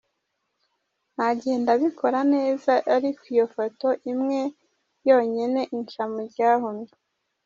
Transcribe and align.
"Nagiye 1.15 1.55
ndabikora 1.63 2.19
neza 2.33 2.73
ariko 2.95 3.21
iyo 3.33 3.45
foto 3.55 3.87
imwe 4.11 4.39
yonyene 5.09 5.61
inca 5.77 6.03
mu 6.11 6.21
ryahumye. 6.29 6.91